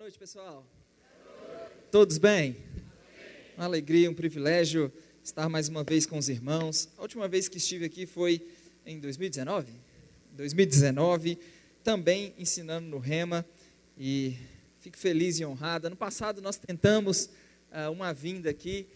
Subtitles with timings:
[0.00, 0.64] noite, pessoal.
[1.90, 2.56] Todos bem?
[3.54, 4.90] Uma alegria, um privilégio
[5.22, 6.88] estar mais uma vez com os irmãos.
[6.96, 8.40] A última vez que estive aqui foi
[8.86, 9.70] em 2019.
[10.32, 11.38] 2019,
[11.84, 13.44] também ensinando no Rema
[13.98, 14.38] e
[14.78, 15.90] fico feliz e honrada.
[15.90, 17.28] No passado nós tentamos
[17.70, 18.86] uh, uma vinda aqui,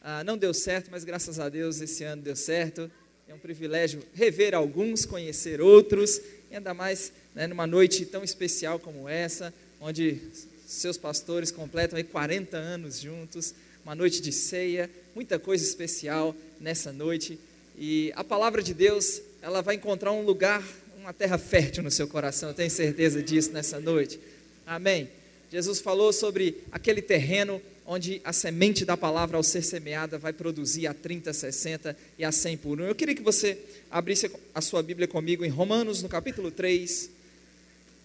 [0.00, 2.90] uh, não deu certo, mas graças a Deus esse ano deu certo.
[3.28, 8.78] É um privilégio rever alguns, conhecer outros, e ainda mais né, numa noite tão especial
[8.78, 10.22] como essa, onde
[10.66, 16.92] seus pastores completam aí 40 anos juntos, uma noite de ceia, muita coisa especial nessa
[16.92, 17.38] noite.
[17.78, 20.62] E a palavra de Deus, ela vai encontrar um lugar,
[20.98, 24.18] uma terra fértil no seu coração, eu tenho certeza disso nessa noite.
[24.66, 25.08] Amém.
[25.50, 30.86] Jesus falou sobre aquele terreno onde a semente da palavra, ao ser semeada, vai produzir
[30.86, 32.84] a 30, 60 e a 100 por um.
[32.84, 33.58] Eu queria que você
[33.90, 37.10] abrisse a sua Bíblia comigo em Romanos, no capítulo 3.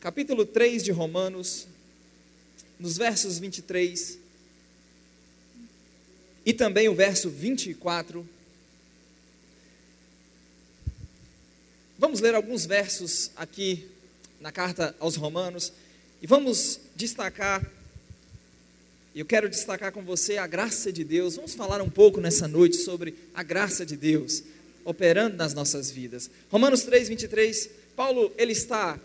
[0.01, 1.67] Capítulo 3 de Romanos,
[2.79, 4.17] nos versos 23
[6.45, 8.27] e também o verso 24.
[11.97, 13.85] Vamos ler alguns versos aqui
[14.39, 15.73] na carta aos Romanos
[16.21, 17.69] e vamos destacar.
[19.13, 21.35] Eu quero destacar com você a graça de Deus.
[21.35, 24.43] Vamos falar um pouco nessa noite sobre a graça de Deus
[24.85, 26.31] operando nas nossas vidas.
[26.49, 27.69] Romanos 3, 23.
[27.95, 28.97] Paulo ele está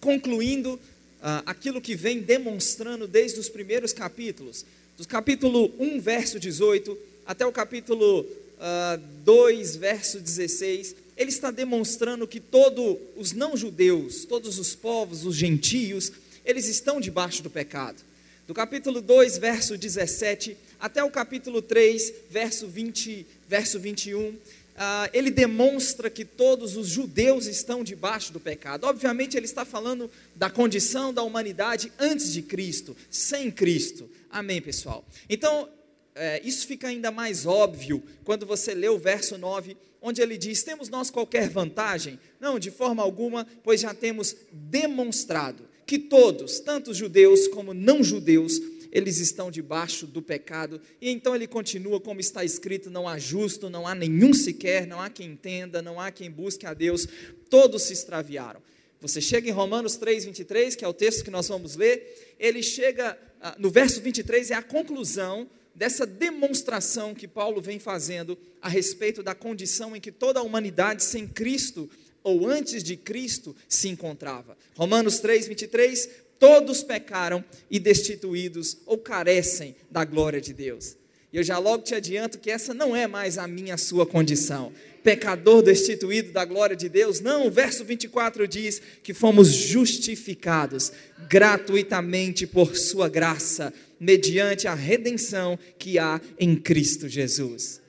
[0.00, 0.78] concluindo
[1.22, 4.66] ah, aquilo que vem demonstrando desde os primeiros capítulos,
[4.98, 8.26] do capítulo 1, verso 18, até o capítulo
[8.60, 15.36] ah, 2, verso 16, ele está demonstrando que todos os não-judeus, todos os povos, os
[15.36, 16.10] gentios,
[16.44, 18.02] eles estão debaixo do pecado.
[18.46, 24.34] Do capítulo 2, verso 17, até o capítulo 3, verso, 20, verso 21,
[24.76, 28.84] ah, ele demonstra que todos os judeus estão debaixo do pecado.
[28.84, 34.08] Obviamente, ele está falando da condição da humanidade antes de Cristo, sem Cristo.
[34.30, 35.04] Amém, pessoal?
[35.28, 35.68] Então,
[36.14, 40.62] é, isso fica ainda mais óbvio quando você lê o verso 9, onde ele diz:
[40.62, 42.18] Temos nós qualquer vantagem?
[42.40, 48.58] Não, de forma alguma, pois já temos demonstrado que todos, tanto judeus como não judeus,
[48.92, 50.80] eles estão debaixo do pecado.
[51.00, 55.00] E então ele continua como está escrito: não há justo, não há nenhum sequer, não
[55.00, 57.08] há quem entenda, não há quem busque a Deus,
[57.48, 58.60] todos se extraviaram.
[59.00, 62.62] Você chega em Romanos 3, 23, que é o texto que nós vamos ler, ele
[62.62, 68.68] chega ah, no verso 23, é a conclusão dessa demonstração que Paulo vem fazendo a
[68.68, 71.90] respeito da condição em que toda a humanidade sem Cristo
[72.22, 74.56] ou antes de Cristo se encontrava.
[74.76, 76.08] Romanos 3, 23,
[76.42, 80.96] todos pecaram e destituídos ou carecem da glória de Deus.
[81.32, 84.04] E eu já logo te adianto que essa não é mais a minha a sua
[84.04, 84.72] condição.
[85.04, 90.90] Pecador destituído da glória de Deus, não, o verso 24 diz que fomos justificados
[91.28, 97.80] gratuitamente por sua graça, mediante a redenção que há em Cristo Jesus.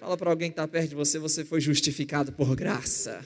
[0.00, 3.20] Fala para alguém que está perto de você, você foi justificado por graça.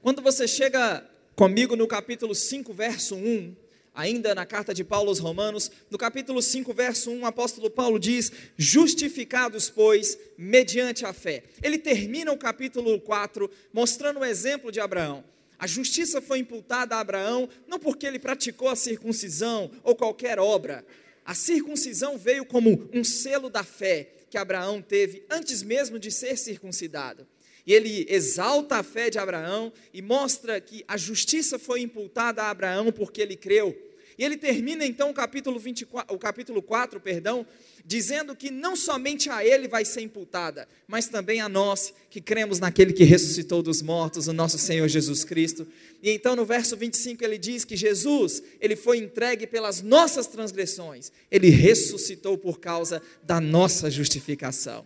[0.00, 1.09] Quando você chega
[1.40, 3.56] comigo no capítulo 5, verso 1,
[3.94, 7.98] ainda na carta de Paulo aos Romanos, no capítulo 5, verso 1, o apóstolo Paulo
[7.98, 11.44] diz: Justificados, pois, mediante a fé.
[11.62, 15.24] Ele termina o capítulo 4 mostrando o exemplo de Abraão.
[15.58, 20.84] A justiça foi imputada a Abraão não porque ele praticou a circuncisão ou qualquer obra.
[21.24, 26.36] A circuncisão veio como um selo da fé que Abraão teve antes mesmo de ser
[26.36, 27.26] circuncidado.
[27.70, 32.50] E ele exalta a fé de Abraão e mostra que a justiça foi imputada a
[32.50, 33.78] Abraão porque ele creu.
[34.18, 37.46] E ele termina então o capítulo, 24, o capítulo 4, perdão,
[37.84, 42.58] dizendo que não somente a ele vai ser imputada, mas também a nós que cremos
[42.58, 45.64] naquele que ressuscitou dos mortos, o nosso Senhor Jesus Cristo.
[46.02, 51.12] E então no verso 25 ele diz que Jesus, ele foi entregue pelas nossas transgressões,
[51.30, 54.84] ele ressuscitou por causa da nossa justificação.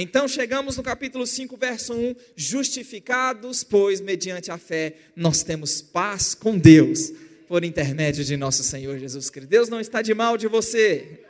[0.00, 6.36] Então chegamos no capítulo 5, verso 1: justificados, pois, mediante a fé, nós temos paz
[6.36, 7.12] com Deus,
[7.48, 9.50] por intermédio de nosso Senhor Jesus Cristo.
[9.50, 11.24] Deus não está de mal de você,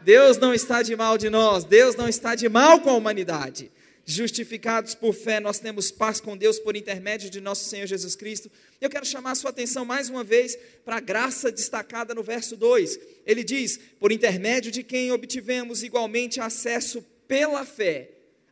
[0.00, 3.70] Deus não está de mal de nós, Deus não está de mal com a humanidade.
[4.04, 8.50] Justificados por fé, nós temos paz com Deus por intermédio de nosso Senhor Jesus Cristo.
[8.80, 12.56] Eu quero chamar a sua atenção mais uma vez para a graça destacada no verso
[12.56, 12.98] 2.
[13.24, 18.08] Ele diz: Por intermédio de quem obtivemos igualmente acesso pela fé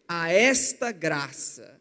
[0.08, 1.78] a esta graça.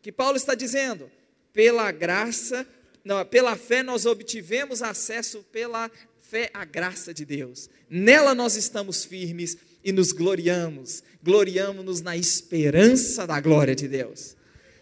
[0.00, 1.10] Que Paulo está dizendo,
[1.52, 2.66] pela graça,
[3.04, 5.90] não, pela fé nós obtivemos acesso pela
[6.20, 7.68] fé à graça de Deus.
[7.90, 14.36] Nela nós estamos firmes e nos gloriamos, gloriamos-nos na esperança da glória de Deus.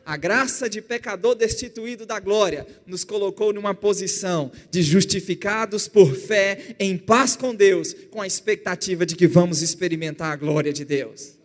[0.05, 6.75] A graça de pecador destituído da glória nos colocou numa posição de justificados por fé,
[6.79, 11.40] em paz com Deus, com a expectativa de que vamos experimentar a glória de Deus.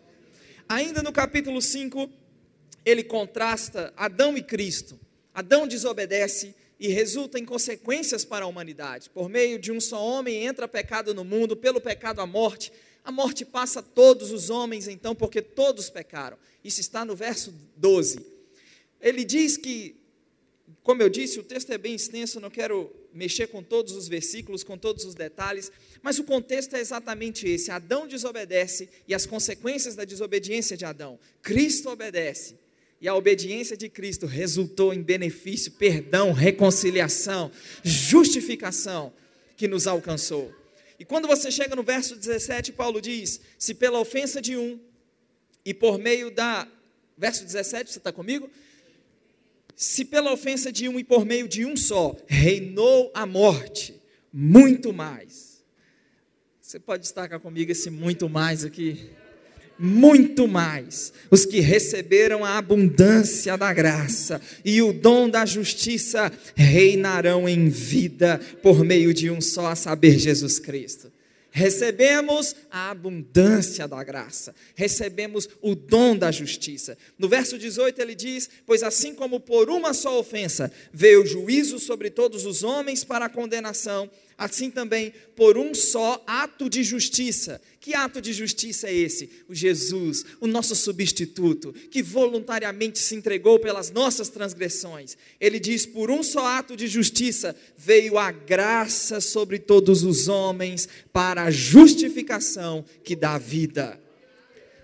[0.68, 2.10] Ainda no capítulo 5,
[2.84, 4.98] ele contrasta Adão e Cristo.
[5.32, 9.08] Adão desobedece e resulta em consequências para a humanidade.
[9.10, 12.72] Por meio de um só homem entra pecado no mundo, pelo pecado a morte.
[13.04, 16.36] A morte passa a todos os homens, então, porque todos pecaram.
[16.64, 18.26] Isso está no verso 12.
[19.00, 19.94] Ele diz que,
[20.82, 24.62] como eu disse, o texto é bem extenso, não quero mexer com todos os versículos,
[24.62, 25.72] com todos os detalhes,
[26.02, 31.18] mas o contexto é exatamente esse: Adão desobedece e as consequências da desobediência de Adão.
[31.42, 32.54] Cristo obedece.
[32.98, 37.52] E a obediência de Cristo resultou em benefício, perdão, reconciliação,
[37.82, 39.12] justificação
[39.54, 40.50] que nos alcançou.
[40.98, 44.80] E quando você chega no verso 17, Paulo diz: Se pela ofensa de um
[45.64, 46.66] e por meio da.
[47.18, 48.50] Verso 17, você está comigo?
[49.76, 53.94] Se pela ofensa de um e por meio de um só reinou a morte,
[54.32, 55.62] muito mais.
[56.62, 59.10] Você pode destacar comigo esse muito mais aqui?
[59.78, 61.12] Muito mais.
[61.30, 68.40] Os que receberam a abundância da graça e o dom da justiça reinarão em vida
[68.62, 71.12] por meio de um só, a saber, Jesus Cristo
[71.56, 76.98] recebemos a abundância da graça, recebemos o dom da justiça.
[77.18, 81.78] No verso 18 ele diz: Pois assim como por uma só ofensa veio o juízo
[81.78, 87.60] sobre todos os homens para a condenação, assim também por um só ato de justiça.
[87.80, 89.30] Que ato de justiça é esse?
[89.48, 95.16] O Jesus, o nosso substituto, que voluntariamente se entregou pelas nossas transgressões.
[95.40, 100.88] Ele diz: por um só ato de justiça veio a graça sobre todos os homens
[101.12, 104.00] para a justificação que dá vida.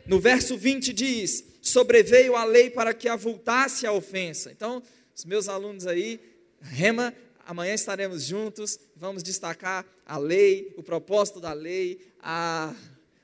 [0.07, 4.51] No verso 20 diz: sobreveio a lei para que avultasse a ofensa.
[4.51, 4.83] Então,
[5.15, 6.21] os meus alunos aí,
[6.61, 7.15] rema
[7.47, 12.75] amanhã estaremos juntos, vamos destacar a lei, o propósito da lei, a,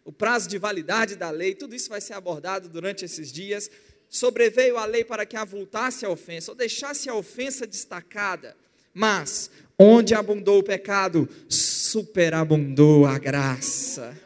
[0.04, 3.70] o prazo de validade da lei, tudo isso vai ser abordado durante esses dias.
[4.08, 8.56] Sobreveio a lei para que avultasse a ofensa, ou deixasse a ofensa destacada,
[8.94, 14.16] mas onde abundou o pecado, superabundou a graça.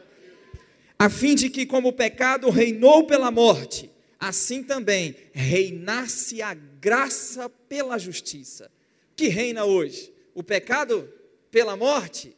[0.98, 3.90] A fim de que, como o pecado reinou pela morte,
[4.20, 8.70] assim também reinasse a graça pela justiça
[9.16, 10.12] que reina hoje?
[10.34, 11.12] O pecado
[11.50, 12.36] pela morte?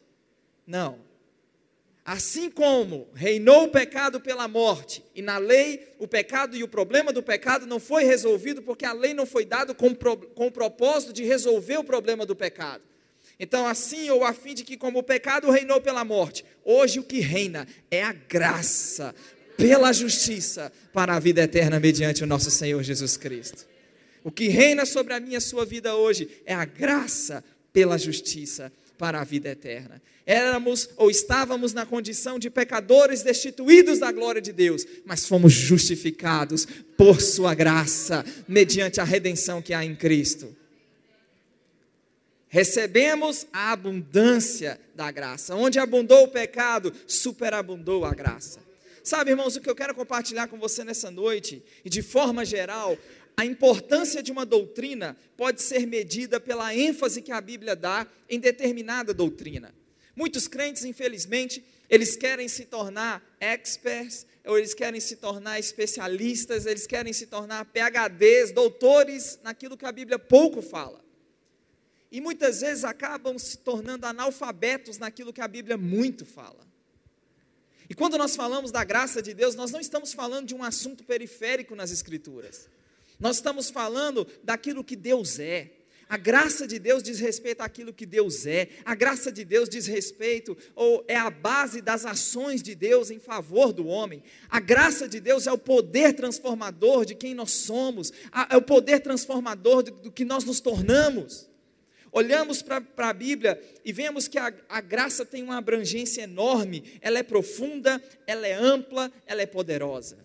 [0.66, 0.98] Não.
[2.04, 7.10] Assim como reinou o pecado pela morte, e na lei o pecado e o problema
[7.10, 11.14] do pecado não foi resolvido porque a lei não foi dada com, com o propósito
[11.14, 12.82] de resolver o problema do pecado.
[13.40, 17.04] Então, assim ou a fim de que, como o pecado reinou pela morte, hoje o
[17.04, 19.14] que reina é a graça
[19.56, 23.66] pela justiça para a vida eterna mediante o nosso Senhor Jesus Cristo.
[24.24, 27.44] O que reina sobre a minha sua vida hoje é a graça
[27.74, 30.00] pela justiça para a vida eterna.
[30.24, 36.66] Éramos ou estávamos na condição de pecadores destituídos da glória de Deus, mas fomos justificados
[36.96, 40.56] por Sua graça, mediante a redenção que há em Cristo.
[42.48, 45.54] Recebemos a abundância da graça.
[45.54, 48.60] Onde abundou o pecado, superabundou a graça.
[49.02, 52.96] Sabe, irmãos, o que eu quero compartilhar com você nessa noite, e de forma geral,
[53.36, 58.38] a importância de uma doutrina pode ser medida pela ênfase que a Bíblia dá em
[58.38, 59.74] determinada doutrina.
[60.14, 66.86] Muitos crentes, infelizmente, eles querem se tornar experts, ou eles querem se tornar especialistas, eles
[66.86, 71.02] querem se tornar PhDs, doutores naquilo que a Bíblia pouco fala.
[72.12, 76.64] E muitas vezes acabam se tornando analfabetos naquilo que a Bíblia muito fala.
[77.90, 81.02] E quando nós falamos da graça de Deus, nós não estamos falando de um assunto
[81.02, 82.68] periférico nas Escrituras.
[83.18, 85.70] Nós estamos falando daquilo que Deus é.
[86.08, 88.68] A graça de Deus diz respeito àquilo que Deus é.
[88.84, 93.18] A graça de Deus diz respeito, ou é a base das ações de Deus em
[93.18, 94.22] favor do homem.
[94.48, 98.12] A graça de Deus é o poder transformador de quem nós somos,
[98.50, 101.48] é o poder transformador do, que nós nos tornamos.
[102.12, 107.18] Olhamos para a Bíblia e vemos que a, a graça tem uma abrangência enorme, ela
[107.18, 110.18] é profunda, ela é ampla, ela é poderosa.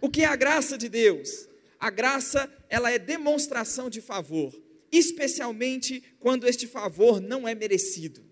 [0.00, 1.51] O que é a graça de Deus?
[1.82, 4.54] A graça, ela é demonstração de favor,
[4.92, 8.24] especialmente quando este favor não é merecido.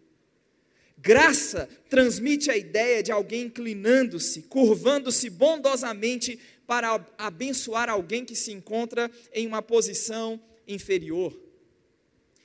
[0.97, 9.11] Graça transmite a ideia de alguém inclinando-se, curvando-se bondosamente para abençoar alguém que se encontra
[9.33, 11.37] em uma posição inferior.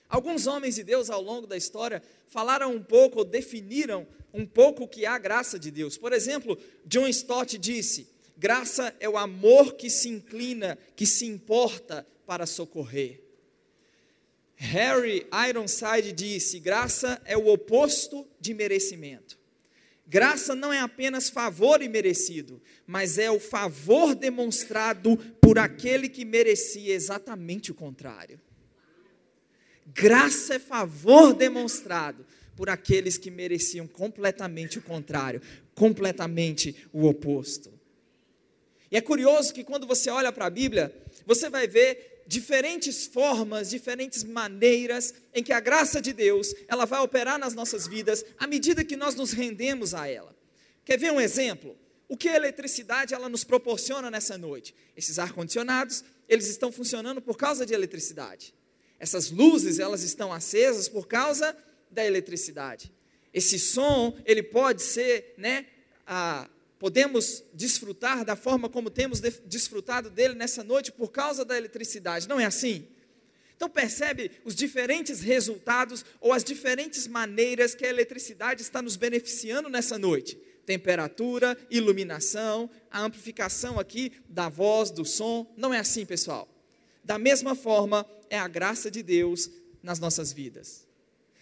[0.09, 4.85] Alguns homens de Deus ao longo da história falaram um pouco, ou definiram um pouco
[4.85, 5.99] o que é a graça de Deus.
[5.99, 12.05] Por exemplo, John Stott disse: Graça é o amor que se inclina, que se importa
[12.25, 13.21] para socorrer.
[14.55, 19.37] Harry Ironside disse: graça é o oposto de merecimento.
[20.07, 26.93] Graça não é apenas favor imerecido, mas é o favor demonstrado por aquele que merecia
[26.93, 28.39] exatamente o contrário.
[29.87, 32.25] Graça é favor demonstrado
[32.55, 35.41] por aqueles que mereciam completamente o contrário,
[35.73, 37.74] completamente o oposto.
[38.95, 44.23] É curioso que quando você olha para a Bíblia, você vai ver diferentes formas, diferentes
[44.23, 48.85] maneiras em que a graça de Deus, ela vai operar nas nossas vidas à medida
[48.85, 50.33] que nós nos rendemos a ela.
[50.85, 51.77] Quer ver um exemplo?
[52.07, 54.73] O que a eletricidade ela nos proporciona nessa noite?
[54.95, 58.53] Esses ar condicionados, eles estão funcionando por causa de eletricidade.
[58.97, 61.53] Essas luzes, elas estão acesas por causa
[61.91, 62.93] da eletricidade.
[63.33, 65.65] Esse som, ele pode ser, né,
[66.85, 72.39] podemos desfrutar da forma como temos desfrutado dele nessa noite por causa da eletricidade, não
[72.39, 72.87] é assim?
[73.55, 79.67] Então percebe os diferentes resultados ou as diferentes maneiras que a eletricidade está nos beneficiando
[79.67, 80.37] nessa noite.
[80.63, 86.47] Temperatura, iluminação, a amplificação aqui da voz, do som, não é assim, pessoal?
[87.03, 89.49] Da mesma forma, é a graça de Deus
[89.81, 90.85] nas nossas vidas.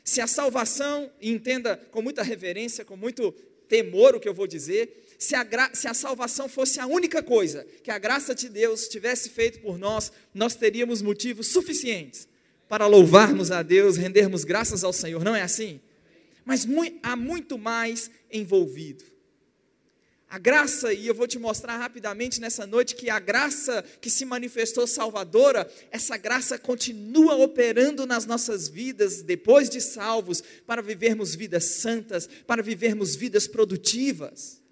[0.06, 3.36] Se a salvação, entenda com muita reverência, com muito
[3.74, 7.66] temor o que eu vou dizer, se a, se a salvação fosse a única coisa
[7.82, 12.28] que a graça de Deus tivesse feito por nós, nós teríamos motivos suficientes
[12.68, 15.80] para louvarmos a Deus, rendermos graças ao Senhor, não é assim?
[16.44, 16.68] Mas
[17.02, 19.06] há muito mais envolvido.
[20.28, 24.26] A graça, e eu vou te mostrar rapidamente nessa noite que a graça que se
[24.26, 31.66] manifestou salvadora, essa graça continua operando nas nossas vidas depois de salvos, para vivermos vidas
[31.66, 34.63] santas, para vivermos vidas produtivas.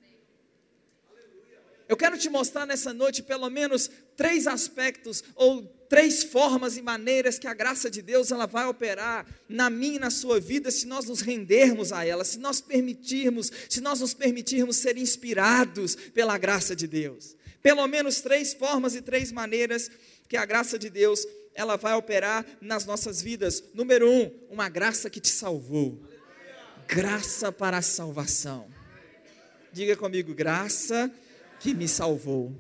[1.92, 7.38] Eu quero te mostrar nessa noite pelo menos três aspectos ou três formas e maneiras
[7.38, 10.88] que a graça de Deus ela vai operar na minha e na sua vida se
[10.88, 16.38] nós nos rendermos a ela, se nós permitirmos, se nós nos permitirmos ser inspirados pela
[16.38, 17.36] graça de Deus.
[17.62, 19.92] Pelo menos três formas e três maneiras
[20.30, 23.62] que a graça de Deus ela vai operar nas nossas vidas.
[23.74, 26.00] Número um, uma graça que te salvou.
[26.88, 28.70] Graça para a salvação.
[29.74, 31.12] Diga comigo, graça
[31.62, 32.52] que me salvou.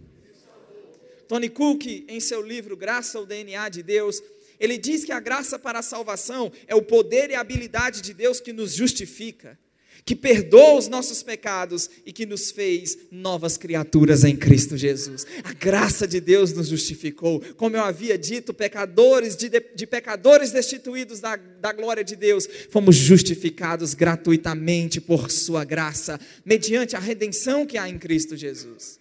[1.27, 4.21] Tony Cook, em seu livro Graça ao DNA de Deus,
[4.59, 8.13] ele diz que a graça para a salvação é o poder e a habilidade de
[8.13, 9.57] Deus que nos justifica
[10.05, 15.25] que perdoa os nossos pecados e que nos fez novas criaturas em Cristo Jesus.
[15.43, 17.41] A graça de Deus nos justificou.
[17.55, 22.95] Como eu havia dito, pecadores de, de pecadores destituídos da, da glória de Deus, fomos
[22.95, 28.99] justificados gratuitamente por Sua graça, mediante a redenção que há em Cristo Jesus.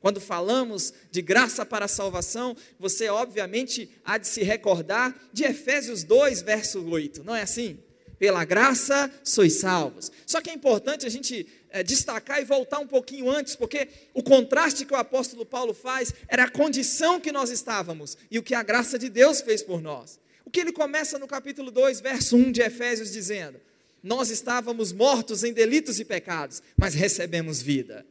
[0.00, 6.02] Quando falamos de graça para a salvação, você obviamente há de se recordar de Efésios
[6.02, 7.78] 2, verso 8, não é assim?
[8.20, 10.12] Pela graça sois salvos.
[10.26, 14.22] Só que é importante a gente é, destacar e voltar um pouquinho antes, porque o
[14.22, 18.54] contraste que o apóstolo Paulo faz era a condição que nós estávamos e o que
[18.54, 20.20] a graça de Deus fez por nós.
[20.44, 23.58] O que ele começa no capítulo 2, verso 1 de Efésios, dizendo:
[24.02, 28.04] Nós estávamos mortos em delitos e pecados, mas recebemos vida.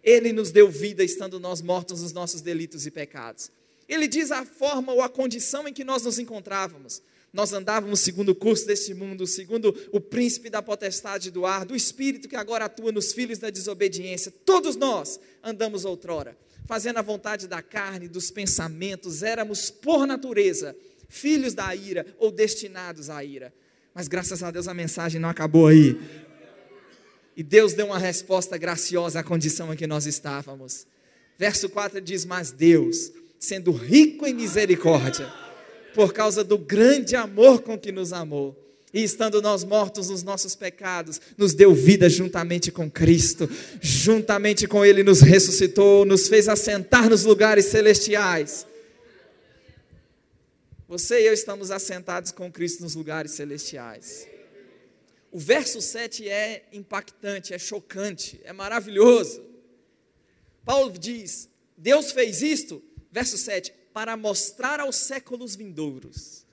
[0.00, 3.50] Ele nos deu vida estando nós mortos nos nossos delitos e pecados.
[3.88, 7.02] Ele diz a forma ou a condição em que nós nos encontrávamos
[7.32, 11.76] nós andávamos segundo o curso deste mundo, segundo o príncipe da potestade do ar, do
[11.76, 14.32] espírito que agora atua nos filhos da desobediência.
[14.44, 20.76] Todos nós andamos outrora, fazendo a vontade da carne, dos pensamentos, éramos por natureza
[21.08, 23.52] filhos da ira ou destinados à ira.
[23.94, 26.00] Mas graças a Deus a mensagem não acabou aí.
[27.36, 30.86] E Deus deu uma resposta graciosa à condição em que nós estávamos.
[31.38, 35.32] Verso 4 diz: Mas Deus, sendo rico em misericórdia,
[35.94, 38.56] por causa do grande amor com que nos amou.
[38.92, 43.48] E estando nós mortos nos nossos pecados, nos deu vida juntamente com Cristo,
[43.80, 48.66] juntamente com Ele nos ressuscitou, nos fez assentar nos lugares celestiais.
[50.88, 54.26] Você e eu estamos assentados com Cristo nos lugares celestiais.
[55.30, 59.40] O verso 7 é impactante, é chocante, é maravilhoso.
[60.64, 62.82] Paulo diz: Deus fez isto,
[63.12, 66.46] verso 7, para mostrar aos séculos vindouros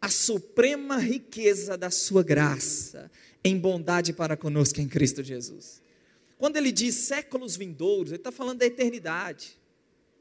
[0.00, 3.10] a suprema riqueza da sua graça
[3.44, 5.82] em bondade para conosco em Cristo Jesus.
[6.38, 9.58] Quando ele diz séculos vindouros, ele está falando da eternidade.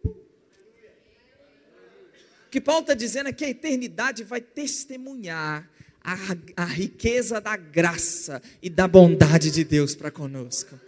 [0.04, 0.16] O
[2.52, 5.70] que Paulo está dizendo é que a eternidade vai testemunhar
[6.04, 6.16] a,
[6.58, 10.80] a riqueza da graça e da bondade de Deus para conosco.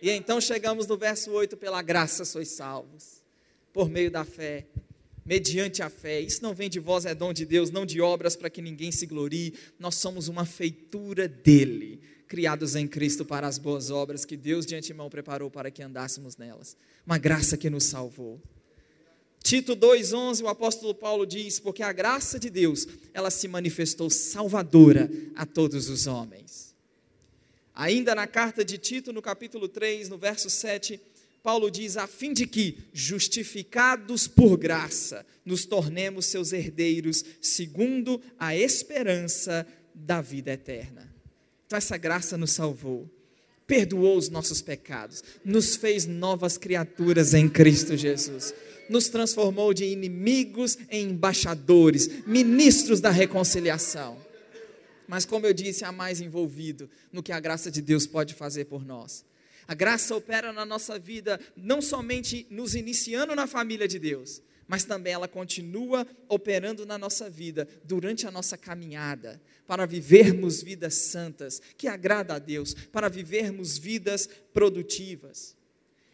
[0.00, 3.17] E então chegamos no verso 8: pela graça sois salvos,
[3.72, 4.66] por meio da fé,
[5.24, 6.20] mediante a fé.
[6.20, 8.90] Isso não vem de vós, é dom de Deus, não de obras para que ninguém
[8.90, 9.54] se glorie.
[9.78, 14.74] Nós somos uma feitura dele, criados em Cristo para as boas obras que Deus de
[14.74, 16.76] antemão preparou para que andássemos nelas.
[17.06, 18.40] Uma graça que nos salvou.
[19.42, 25.10] Tito 2:11, o apóstolo Paulo diz: "Porque a graça de Deus, ela se manifestou salvadora
[25.34, 26.74] a todos os homens."
[27.74, 31.00] Ainda na carta de Tito, no capítulo 3, no verso 7,
[31.48, 38.54] Paulo diz: a fim de que, justificados por graça, nos tornemos seus herdeiros, segundo a
[38.54, 41.10] esperança da vida eterna.
[41.66, 43.08] Então, essa graça nos salvou,
[43.66, 48.52] perdoou os nossos pecados, nos fez novas criaturas em Cristo Jesus
[48.90, 54.16] nos transformou de inimigos em embaixadores, ministros da reconciliação.
[55.06, 58.64] Mas, como eu disse, há mais envolvido no que a graça de Deus pode fazer
[58.64, 59.26] por nós.
[59.68, 64.84] A graça opera na nossa vida, não somente nos iniciando na família de Deus, mas
[64.84, 71.60] também ela continua operando na nossa vida durante a nossa caminhada, para vivermos vidas santas,
[71.76, 75.54] que agrada a Deus, para vivermos vidas produtivas.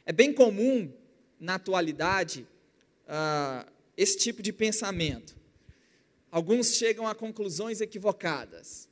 [0.05, 0.93] É bem comum
[1.39, 2.45] na atualidade
[3.07, 3.65] ah,
[3.97, 5.37] esse tipo de pensamento.
[6.29, 8.89] Alguns chegam a conclusões equivocadas.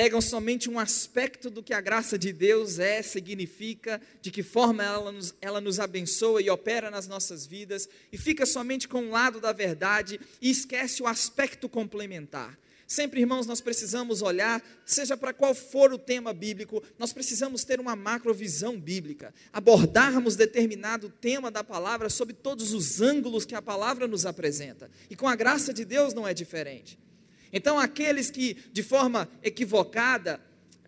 [0.00, 4.82] Pegam somente um aspecto do que a graça de Deus é, significa, de que forma
[4.82, 9.10] ela nos, ela nos abençoa e opera nas nossas vidas, e fica somente com um
[9.10, 12.58] lado da verdade e esquece o aspecto complementar.
[12.86, 17.78] Sempre, irmãos, nós precisamos olhar, seja para qual for o tema bíblico, nós precisamos ter
[17.78, 24.08] uma macrovisão bíblica, abordarmos determinado tema da palavra sob todos os ângulos que a palavra
[24.08, 24.90] nos apresenta.
[25.10, 26.98] E com a graça de Deus não é diferente.
[27.52, 30.40] Então, aqueles que, de forma equivocada,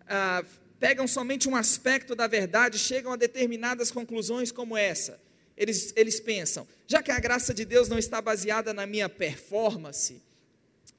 [0.07, 0.43] ah,
[0.79, 5.19] pegam somente um aspecto da verdade, chegam a determinadas conclusões como essa.
[5.55, 10.21] Eles, eles pensam, já que a graça de Deus não está baseada na minha performance,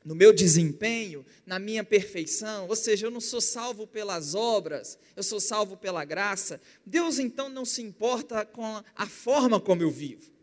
[0.05, 5.23] no meu desempenho, na minha perfeição, ou seja, eu não sou salvo pelas obras, eu
[5.23, 6.61] sou salvo pela graça.
[6.85, 10.34] Deus então não se importa com a forma como eu vivo.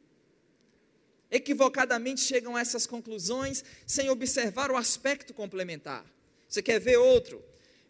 [1.31, 6.05] Equivocadamente chegam a essas conclusões sem observar o aspecto complementar.
[6.47, 7.41] Você quer ver outro?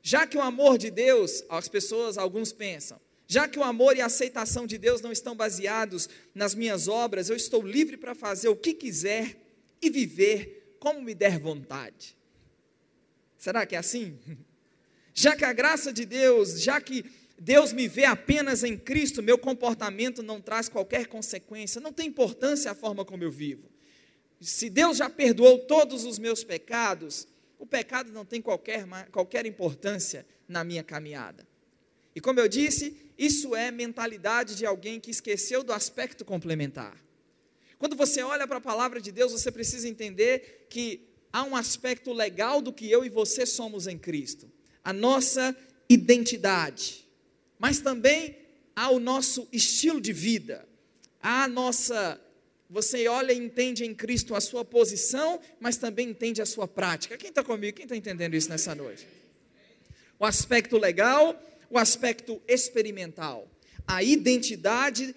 [0.04, 4.02] Já que o amor de Deus, as pessoas, alguns pensam, já que o amor e
[4.02, 8.50] a aceitação de Deus não estão baseados nas minhas obras, eu estou livre para fazer
[8.50, 9.38] o que quiser
[9.82, 12.16] e viver como me der vontade.
[13.38, 14.20] Será que é assim?
[15.14, 17.04] Já que a graça de Deus, já que
[17.44, 22.70] Deus me vê apenas em Cristo, meu comportamento não traz qualquer consequência, não tem importância
[22.70, 23.68] a forma como eu vivo.
[24.40, 27.28] Se Deus já perdoou todos os meus pecados,
[27.58, 31.48] o pecado não tem qualquer, qualquer importância na minha caminhada.
[32.16, 36.96] E como eu disse, isso é mentalidade de alguém que esqueceu do aspecto complementar.
[37.80, 42.14] Quando você olha para a palavra de Deus, você precisa entender que há um aspecto
[42.14, 44.48] legal do que eu e você somos em Cristo,
[44.84, 45.58] a nossa
[45.90, 47.01] identidade,
[47.62, 48.36] mas também
[48.76, 50.68] há o nosso estilo de vida,
[51.22, 52.20] a nossa.
[52.68, 57.18] Você olha e entende em Cristo a sua posição, mas também entende a sua prática.
[57.18, 57.76] Quem está comigo?
[57.76, 59.06] Quem está entendendo isso nessa noite?
[60.18, 63.48] O aspecto legal, o aspecto experimental
[63.88, 65.14] a identidade,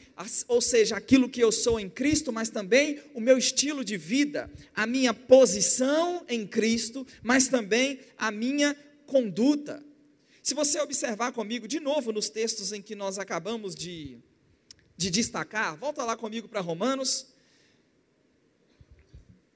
[0.48, 4.50] ou seja, aquilo que eu sou em Cristo, mas também o meu estilo de vida,
[4.74, 8.74] a minha posição em Cristo, mas também a minha
[9.07, 9.80] conduta.
[10.44, 14.18] Se você observar comigo de novo nos textos em que nós acabamos de,
[14.94, 17.28] de destacar, volta lá comigo para Romanos.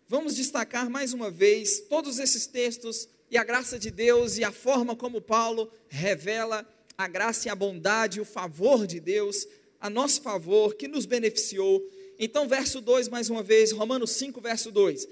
[0.09, 4.51] Vamos destacar mais uma vez todos esses textos e a graça de Deus e a
[4.51, 9.47] forma como Paulo revela a graça e a bondade o favor de Deus
[9.79, 11.87] a nosso favor, que nos beneficiou.
[12.19, 15.07] Então, verso 2, mais uma vez, Romanos 5, verso 2.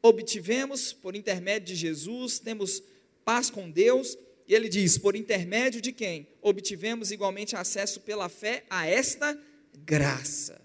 [0.00, 2.82] Obtivemos, por intermédio de Jesus, temos
[3.26, 4.16] paz com Deus,
[4.48, 6.26] e ele diz: por intermédio de quem?
[6.40, 9.38] Obtivemos igualmente acesso pela fé a esta
[9.84, 10.60] graça.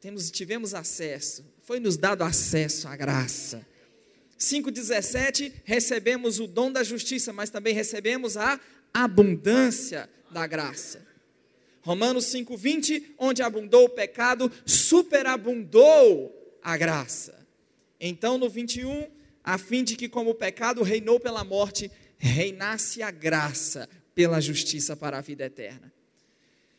[0.00, 3.64] Temos, tivemos acesso, foi nos dado acesso à graça.
[4.38, 8.58] 5,17, recebemos o dom da justiça, mas também recebemos a
[8.92, 11.06] abundância da graça.
[11.82, 17.46] Romanos 5:20, onde abundou o pecado, superabundou a graça.
[18.00, 19.08] Então no 21,
[19.44, 24.94] a fim de que como o pecado reinou pela morte, reinasse a graça pela justiça
[24.94, 25.92] para a vida eterna.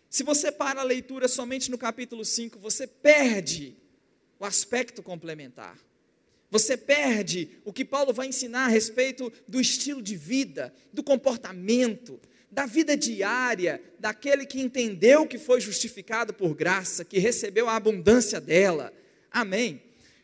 [0.09, 3.75] Se você para a leitura somente no capítulo 5, você perde
[4.39, 5.77] o aspecto complementar.
[6.49, 12.19] Você perde o que Paulo vai ensinar a respeito do estilo de vida, do comportamento.
[12.51, 18.41] da vida diária, daquele que entendeu que foi justificado por graça, que recebeu a abundância
[18.41, 18.93] dela.
[19.31, 19.81] Amém.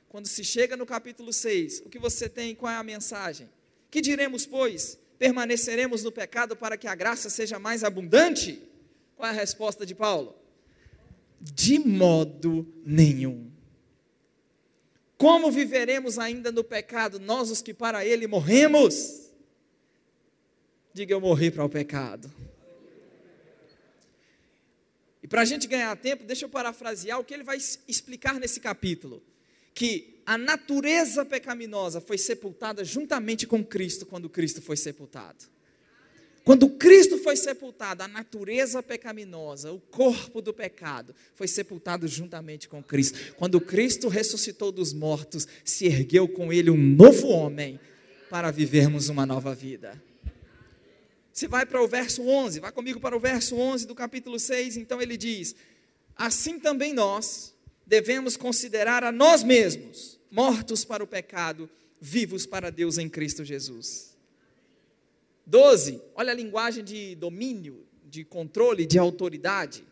[0.09, 3.49] Quando se chega no capítulo 6, o que você tem, qual é a mensagem?
[3.89, 4.99] Que diremos, pois?
[5.17, 8.61] Permaneceremos no pecado para que a graça seja mais abundante?
[9.15, 10.35] Qual é a resposta de Paulo?
[11.39, 13.51] De modo nenhum.
[15.17, 19.31] Como viveremos ainda no pecado, nós os que para ele morremos?
[20.93, 22.31] Diga eu morri para o pecado.
[25.23, 28.59] E para a gente ganhar tempo, deixa eu parafrasear o que ele vai explicar nesse
[28.59, 29.23] capítulo:
[29.73, 35.45] que a natureza pecaminosa foi sepultada juntamente com Cristo quando Cristo foi sepultado.
[36.43, 42.83] Quando Cristo foi sepultado, a natureza pecaminosa, o corpo do pecado, foi sepultado juntamente com
[42.83, 43.35] Cristo.
[43.37, 47.79] Quando Cristo ressuscitou dos mortos, se ergueu com ele um novo homem
[48.29, 50.01] para vivermos uma nova vida.
[51.31, 54.75] Você vai para o verso 11, vai comigo para o verso 11 do capítulo 6,
[54.75, 55.55] então ele diz:
[56.17, 57.53] Assim também nós
[57.85, 64.15] devemos considerar a nós mesmos mortos para o pecado, vivos para Deus em Cristo Jesus.
[65.45, 69.83] 12, olha a linguagem de domínio, de controle, de autoridade.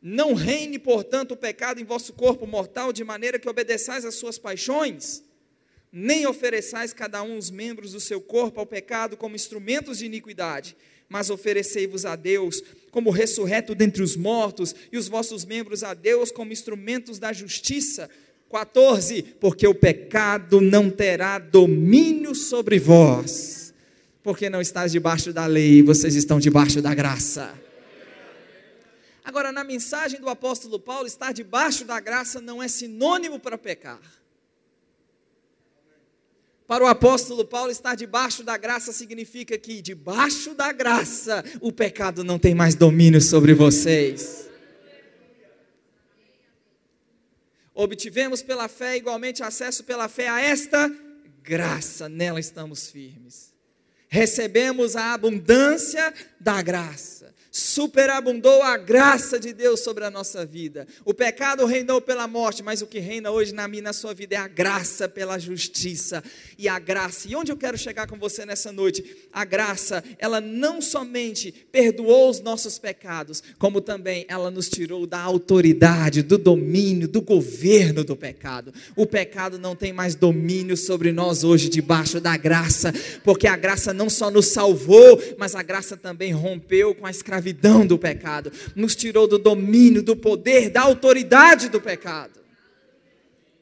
[0.00, 4.38] Não reine, portanto, o pecado em vosso corpo mortal, de maneira que obedeçais às suas
[4.38, 5.22] paixões,
[5.92, 10.76] nem ofereçais cada um os membros do seu corpo ao pecado como instrumentos de iniquidade,
[11.08, 16.30] mas oferecei-vos a Deus como ressurreto dentre os mortos, e os vossos membros a Deus
[16.30, 18.10] como instrumentos da justiça.
[18.50, 23.64] 14, porque o pecado não terá domínio sobre vós
[24.24, 27.52] porque não estás debaixo da lei, vocês estão debaixo da graça.
[29.22, 34.00] Agora, na mensagem do apóstolo Paulo, estar debaixo da graça não é sinônimo para pecar.
[36.66, 42.24] Para o apóstolo Paulo, estar debaixo da graça significa que, debaixo da graça, o pecado
[42.24, 44.48] não tem mais domínio sobre vocês.
[47.74, 50.90] Obtivemos pela fé igualmente acesso pela fé a esta
[51.42, 53.52] graça, nela estamos firmes.
[54.08, 60.88] Recebemos a abundância da graça superabundou a graça de Deus sobre a nossa vida.
[61.04, 64.34] O pecado reinou pela morte, mas o que reina hoje na minha na sua vida
[64.34, 66.20] é a graça pela justiça
[66.58, 67.28] e a graça.
[67.28, 69.04] E onde eu quero chegar com você nessa noite?
[69.32, 75.20] A graça, ela não somente perdoou os nossos pecados, como também ela nos tirou da
[75.20, 78.74] autoridade, do domínio, do governo do pecado.
[78.96, 83.92] O pecado não tem mais domínio sobre nós hoje debaixo da graça, porque a graça
[83.92, 88.50] não só nos salvou, mas a graça também rompeu com a escravidão escravidão do pecado,
[88.74, 92.40] nos tirou do domínio, do poder, da autoridade do pecado.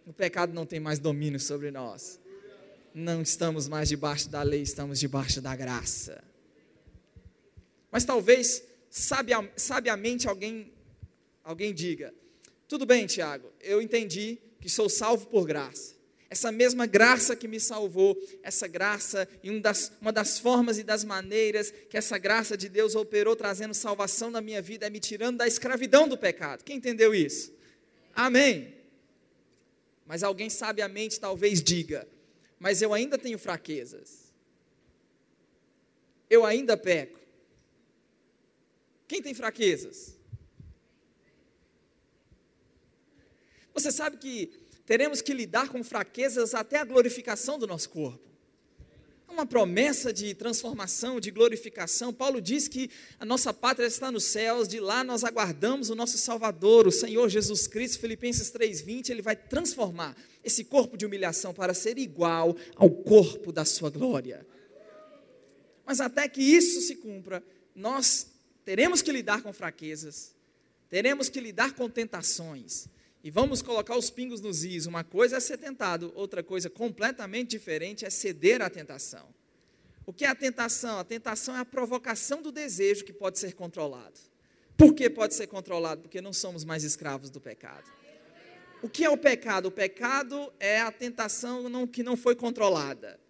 [0.06, 2.20] O pecado não tem mais domínio sobre nós.
[2.94, 6.22] Não estamos mais debaixo da lei, estamos debaixo da graça.
[7.90, 8.62] Mas talvez,
[9.56, 10.70] sabiamente, alguém,
[11.42, 12.12] alguém diga:
[12.68, 16.01] tudo bem, Tiago, eu entendi que sou salvo por graça
[16.32, 20.82] essa mesma graça que me salvou, essa graça, e uma das, uma das formas e
[20.82, 24.98] das maneiras que essa graça de Deus operou trazendo salvação na minha vida é me
[24.98, 26.64] tirando da escravidão do pecado.
[26.64, 27.52] Quem entendeu isso?
[28.14, 28.74] Amém.
[30.06, 32.08] Mas alguém sabiamente talvez diga:
[32.58, 34.32] Mas eu ainda tenho fraquezas.
[36.30, 37.20] Eu ainda peco.
[39.06, 40.16] Quem tem fraquezas?
[43.74, 48.32] Você sabe que teremos que lidar com fraquezas até a glorificação do nosso corpo.
[49.32, 52.12] É uma promessa de transformação, de glorificação.
[52.12, 56.18] Paulo diz que a nossa pátria está nos céus, de lá nós aguardamos o nosso
[56.18, 57.98] Salvador, o Senhor Jesus Cristo.
[57.98, 60.14] Filipenses 3:20, ele vai transformar
[60.44, 64.46] esse corpo de humilhação para ser igual ao corpo da sua glória.
[65.86, 67.42] Mas até que isso se cumpra,
[67.74, 68.26] nós
[68.66, 70.34] teremos que lidar com fraquezas,
[70.90, 72.86] teremos que lidar com tentações,
[73.22, 74.86] e vamos colocar os pingos nos is.
[74.86, 79.28] Uma coisa é ser tentado, outra coisa completamente diferente é ceder à tentação.
[80.04, 80.98] O que é a tentação?
[80.98, 84.18] A tentação é a provocação do desejo que pode ser controlado.
[84.76, 86.02] Por que pode ser controlado?
[86.02, 87.88] Porque não somos mais escravos do pecado.
[88.82, 89.66] O que é o pecado?
[89.66, 93.20] O pecado é a tentação não, que não foi controlada.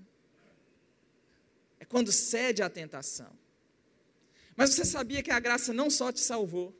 [1.78, 3.30] É quando cede à tentação.
[4.56, 6.74] Mas você sabia que a graça não só te salvou,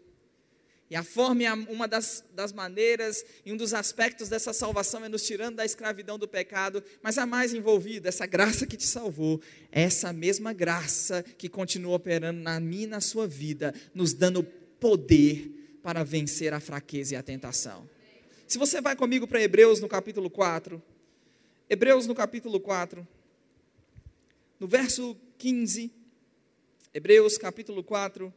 [0.93, 5.25] e a forma, uma das, das maneiras e um dos aspectos dessa salvação é nos
[5.25, 9.85] tirando da escravidão do pecado, mas a mais envolvida, essa graça que te salvou, é
[9.85, 15.79] essa mesma graça que continua operando na minha e na sua vida, nos dando poder
[15.83, 17.89] para vencer a fraqueza e a tentação.
[18.47, 20.83] Se você vai comigo para Hebreus no capítulo 4,
[21.71, 23.09] Hebreus no capítulo 4,
[24.61, 25.91] no verso 15
[26.93, 28.31] Hebreus capítulo 4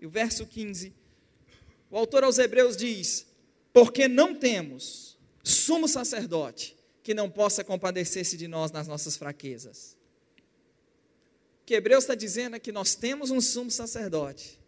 [0.00, 0.99] e o verso 15.
[1.90, 3.26] O autor aos Hebreus diz:
[3.72, 9.96] Porque não temos sumo sacerdote que não possa compadecer-se de nós nas nossas fraquezas.
[11.62, 14.60] O que Hebreus está dizendo é que nós temos um sumo sacerdote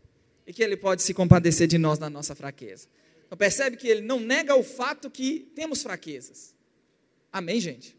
[0.46, 2.88] e que ele pode se compadecer de nós na nossa fraqueza.
[3.26, 6.54] Então percebe que ele não nega o fato que temos fraquezas.
[7.32, 7.96] Amém, gente?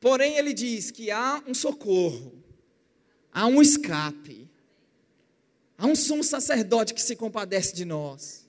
[0.00, 2.42] Porém, ele diz que há um socorro,
[3.30, 4.49] há um escape,
[5.80, 8.46] há um sumo sacerdote que se compadece de nós.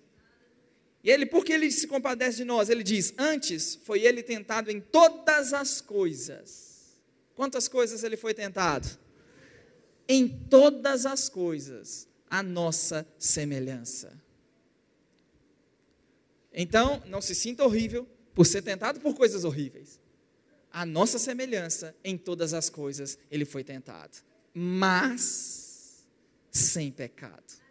[1.04, 2.70] E ele, por que ele se compadece de nós?
[2.70, 7.00] Ele diz: Antes foi ele tentado em todas as coisas.
[7.34, 8.88] Quantas coisas ele foi tentado?
[10.08, 14.22] Em todas as coisas, a nossa semelhança.
[16.54, 20.02] Então, não se sinta horrível por ser tentado por coisas horríveis
[20.72, 24.17] a nossa semelhança em todas as coisas ele foi tentado,
[24.54, 25.61] mas
[26.52, 27.62] sem pecado.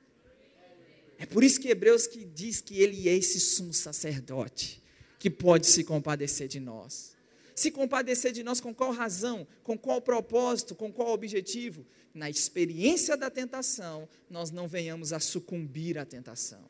[1.18, 4.82] É por isso que Hebreus que diz que ele é esse sumo sacerdote
[5.18, 7.14] que pode se compadecer de nós.
[7.54, 11.86] Se compadecer de nós com qual razão, com qual propósito, com qual objetivo?
[12.14, 16.64] Na experiência da tentação, nós não venhamos a sucumbir à tentação.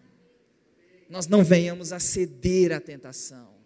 [1.09, 3.61] Nós não venhamos a ceder à tentação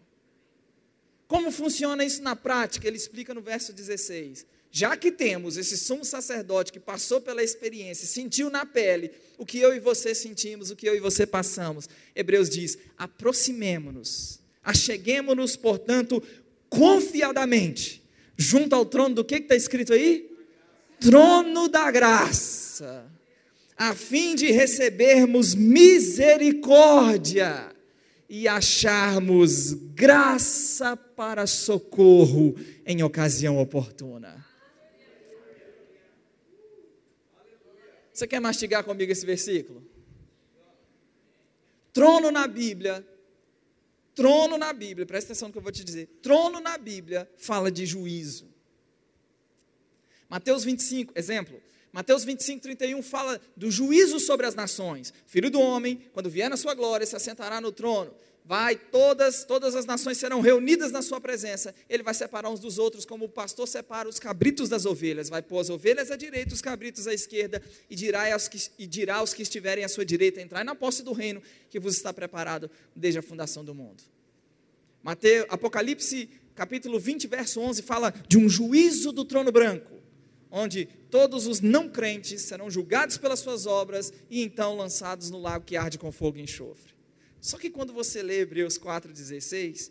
[1.35, 2.87] como funciona isso na prática?
[2.87, 4.47] Ele explica no verso 16.
[4.77, 9.61] Já que temos esse sumo sacerdote que passou pela experiência, sentiu na pele o que
[9.61, 16.21] eu e você sentimos, o que eu e você passamos, Hebreus diz: aproximemo-nos, acheguemo-nos, portanto,
[16.69, 18.03] confiadamente,
[18.37, 20.29] junto ao trono do que está escrito aí?
[20.99, 23.07] Trono da graça,
[23.77, 27.73] a fim de recebermos misericórdia
[28.29, 34.53] e acharmos graça para socorro em ocasião oportuna.
[38.15, 39.85] Você quer mastigar comigo esse versículo?
[41.93, 43.05] Trono na Bíblia,
[44.15, 46.07] trono na Bíblia, presta atenção no que eu vou te dizer.
[46.23, 48.47] Trono na Bíblia fala de juízo.
[50.29, 51.61] Mateus 25, exemplo.
[51.93, 55.13] Mateus 25, 31 fala do juízo sobre as nações.
[55.27, 58.15] Filho do homem, quando vier na sua glória, se assentará no trono.
[58.47, 61.75] Vai, todas, todas as nações serão reunidas na sua presença.
[61.89, 65.31] Ele vai separar uns dos outros, como o pastor separa os cabritos das ovelhas.
[65.31, 68.87] Vai pôr as ovelhas à direita, os cabritos à esquerda, e dirá aos que, e
[68.87, 72.13] dirá aos que estiverem à sua direita: entrai na posse do reino que vos está
[72.13, 74.03] preparado desde a fundação do mundo.
[75.03, 79.95] Mateus, Apocalipse capítulo 20, verso 11, fala de um juízo do trono branco
[80.57, 85.65] onde todos os não crentes serão julgados pelas suas obras e então lançados no lago
[85.65, 86.94] que arde com fogo e enxofre.
[87.45, 89.91] Só que quando você lê Hebreus 4,16,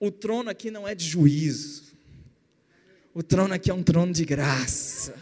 [0.00, 1.84] o trono aqui não é de juízo,
[3.12, 5.14] o trono aqui é um trono de graça.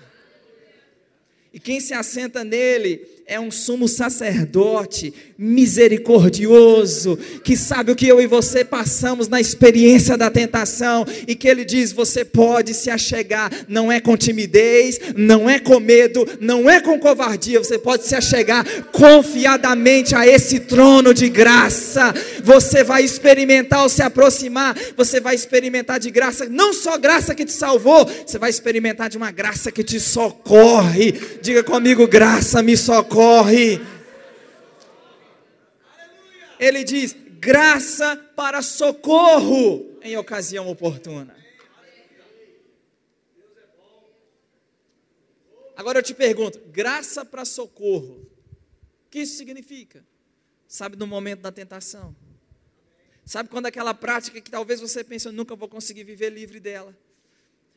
[1.53, 8.21] E quem se assenta nele é um sumo sacerdote misericordioso, que sabe o que eu
[8.21, 13.51] e você passamos na experiência da tentação, e que ele diz: você pode se achegar,
[13.69, 18.15] não é com timidez, não é com medo, não é com covardia, você pode se
[18.15, 22.13] achegar confiadamente a esse trono de graça.
[22.43, 27.45] Você vai experimentar ao se aproximar, você vai experimentar de graça, não só graça que
[27.45, 31.13] te salvou, você vai experimentar de uma graça que te socorre.
[31.41, 33.81] Diga comigo: graça me socorre socorre.
[36.59, 41.37] Ele diz: graça para socorro em ocasião oportuna.
[45.77, 48.27] Agora eu te pergunto: graça para socorro,
[49.07, 50.05] o que isso significa?
[50.67, 52.17] Sabe, no momento da tentação.
[53.25, 56.97] Sabe quando aquela prática que talvez você pense, eu nunca vou conseguir viver livre dela.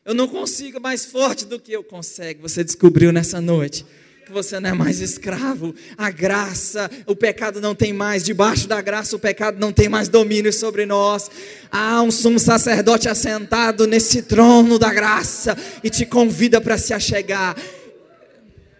[0.04, 2.40] Eu não consigo mais forte do que eu consegue.
[2.40, 3.84] Você descobriu nessa noite
[4.26, 5.72] que você não é mais escravo.
[5.96, 10.08] A graça, o pecado não tem mais, debaixo da graça, o pecado não tem mais
[10.08, 11.30] domínio sobre nós.
[11.70, 17.54] Há um sumo sacerdote assentado nesse trono da graça e te convida para se achegar.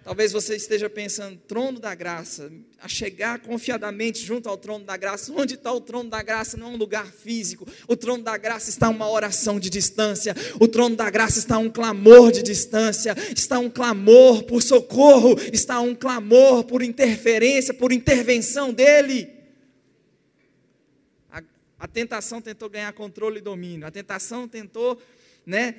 [0.07, 5.33] Talvez você esteja pensando, trono da graça, a chegar confiadamente junto ao trono da graça.
[5.33, 6.57] Onde está o trono da graça?
[6.57, 7.67] Não é um lugar físico.
[7.89, 10.33] O trono da graça está uma oração de distância.
[10.61, 13.17] O trono da graça está um clamor de distância.
[13.35, 15.35] Está um clamor por socorro.
[15.53, 19.29] Está um clamor por interferência, por intervenção dele.
[21.33, 21.43] A,
[21.81, 23.85] a tentação tentou ganhar controle e domínio.
[23.85, 25.03] A tentação tentou,
[25.45, 25.75] né?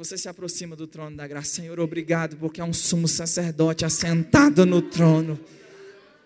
[0.00, 4.64] Você se aproxima do trono da graça, Senhor, obrigado, porque é um sumo sacerdote assentado
[4.64, 5.38] no trono.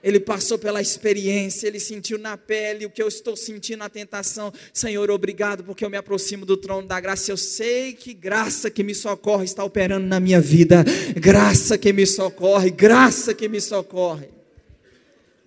[0.01, 4.53] ele passou pela experiência, ele sentiu na pele o que eu estou sentindo na tentação.
[4.73, 7.33] Senhor, obrigado porque eu me aproximo do trono da graça.
[7.33, 10.85] Eu sei que graça que me socorre está operando na minha vida.
[11.17, 14.29] Graça que me socorre, graça que me socorre.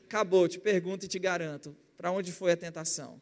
[0.04, 3.22] Acabou, te pergunto e te garanto: para onde foi a tentação?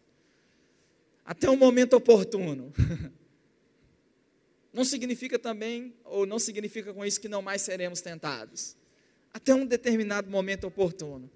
[1.24, 2.74] Até um momento oportuno.
[4.76, 8.76] Não significa também, ou não significa com isso que não mais seremos tentados
[9.34, 11.32] até um determinado momento oportuno.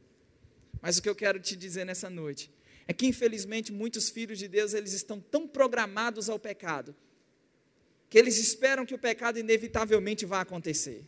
[0.82, 2.52] Mas o que eu quero te dizer nessa noite
[2.86, 6.94] é que infelizmente muitos filhos de Deus eles estão tão programados ao pecado
[8.10, 11.06] que eles esperam que o pecado inevitavelmente vá acontecer.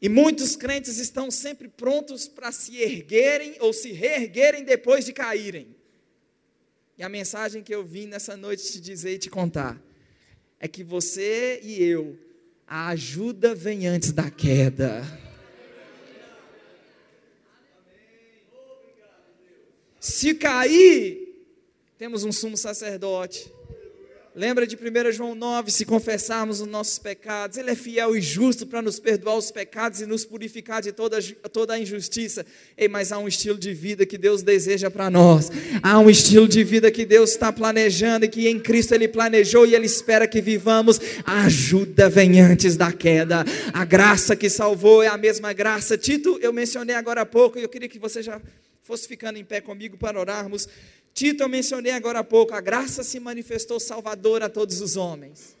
[0.00, 5.76] E muitos crentes estão sempre prontos para se erguerem ou se reerguerem depois de caírem.
[6.98, 9.80] E a mensagem que eu vim nessa noite te dizer e te contar
[10.62, 12.16] é que você e eu
[12.68, 15.02] a ajuda vem antes da queda.
[19.98, 21.44] Se cair,
[21.98, 23.52] temos um sumo sacerdote
[24.34, 28.66] Lembra de 1 João 9, se confessarmos os nossos pecados, Ele é fiel e justo
[28.66, 32.46] para nos perdoar os pecados e nos purificar de toda, toda a injustiça.
[32.74, 35.50] Ei, mas há um estilo de vida que Deus deseja para nós,
[35.82, 39.66] há um estilo de vida que Deus está planejando e que em Cristo Ele planejou
[39.66, 40.98] e Ele espera que vivamos.
[41.26, 45.98] A ajuda vem antes da queda, a graça que salvou é a mesma graça.
[45.98, 48.40] Tito, eu mencionei agora há pouco e eu queria que você já
[48.82, 50.66] fosse ficando em pé comigo para orarmos.
[51.14, 55.54] Tito, eu mencionei agora há pouco, a graça se manifestou salvadora a todos os homens.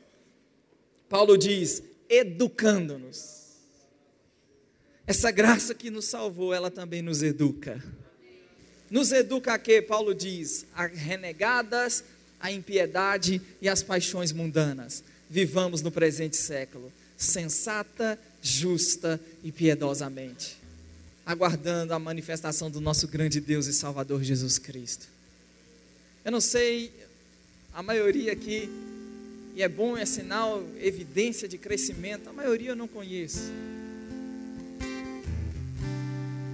[1.08, 3.42] Paulo diz, educando-nos.
[5.06, 7.82] Essa graça que nos salvou, ela também nos educa.
[8.90, 9.82] Nos educa a quê?
[9.82, 12.04] Paulo diz, a renegadas,
[12.40, 15.04] a impiedade e as paixões mundanas.
[15.28, 20.56] Vivamos no presente século, sensata, justa e piedosamente,
[21.24, 25.11] aguardando a manifestação do nosso grande Deus e Salvador Jesus Cristo.
[26.24, 26.92] Eu não sei,
[27.74, 28.70] a maioria aqui,
[29.56, 33.50] e é bom, é sinal, evidência de crescimento, a maioria eu não conheço.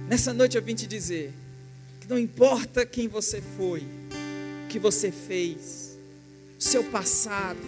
[0.07, 1.31] Nessa noite eu vim te dizer
[2.01, 3.81] que não importa quem você foi,
[4.65, 5.95] o que você fez,
[6.57, 7.59] o seu passado,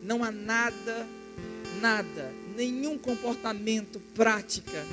[0.00, 1.06] não há nada,
[1.80, 4.86] nada, nenhum comportamento, prática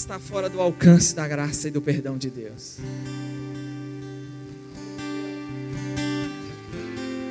[0.00, 2.78] está fora do alcance da graça e do perdão de Deus.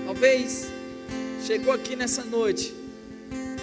[0.05, 0.67] Talvez
[1.45, 2.73] chegou aqui nessa noite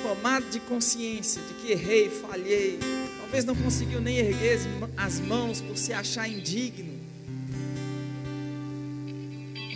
[0.03, 2.81] tomado de consciência de que errei, falhei,
[3.21, 4.59] talvez não conseguiu nem erguer
[4.97, 6.95] as mãos por se achar indigno.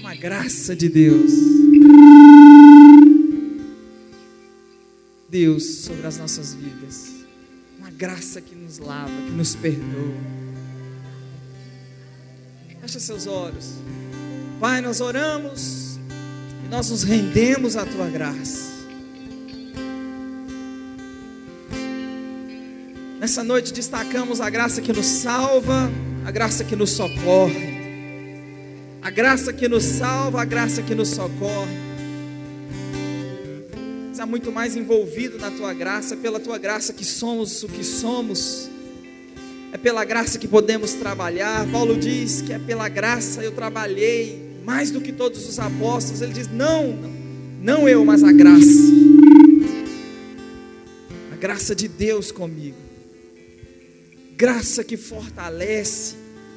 [0.01, 1.31] Uma graça de Deus.
[5.29, 7.20] Deus sobre as nossas vidas
[7.89, 10.15] graça que nos lava, que nos perdoa.
[12.81, 13.75] Fecha seus olhos.
[14.59, 15.99] Pai, nós oramos
[16.65, 18.71] e nós nos rendemos à tua graça.
[23.21, 25.91] Nessa noite destacamos a graça que nos salva,
[26.25, 27.79] a graça que nos socorre.
[29.03, 31.90] A graça que nos salva, a graça que nos socorre
[34.21, 38.69] está muito mais envolvido na tua graça, pela tua graça que somos o que somos,
[39.73, 41.67] é pela graça que podemos trabalhar.
[41.73, 46.21] Paulo diz que é pela graça eu trabalhei mais do que todos os apóstolos.
[46.21, 46.99] Ele diz: não,
[47.63, 48.93] não eu, mas a graça,
[51.33, 52.77] a graça de Deus comigo,
[54.37, 56.15] graça que fortalece.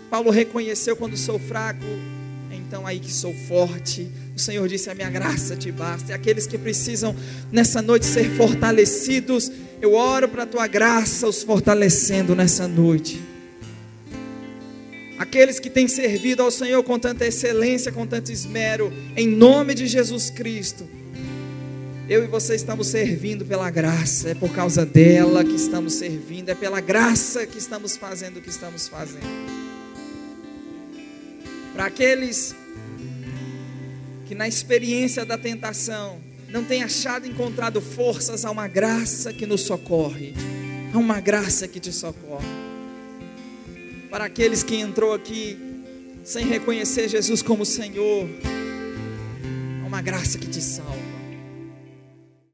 [0.09, 1.85] Paulo reconheceu quando sou fraco,
[2.67, 6.11] então aí que sou forte o Senhor disse: A minha graça te basta.
[6.11, 7.15] E aqueles que precisam
[7.51, 13.21] nessa noite ser fortalecidos, eu oro para a tua graça os fortalecendo nessa noite.
[15.19, 19.85] Aqueles que têm servido ao Senhor com tanta excelência, com tanto esmero, em nome de
[19.85, 20.87] Jesus Cristo.
[22.09, 26.55] Eu e você estamos servindo pela graça, é por causa dela que estamos servindo, é
[26.55, 29.62] pela graça que estamos fazendo o que estamos fazendo.
[31.73, 32.55] Para aqueles
[34.25, 39.61] que na experiência da tentação não tem achado encontrado forças a uma graça que nos
[39.61, 40.33] socorre,
[40.93, 42.45] a uma graça que te socorre.
[44.09, 45.57] Para aqueles que entrou aqui
[46.23, 48.29] sem reconhecer Jesus como Senhor,
[49.83, 51.02] há uma graça que te salva.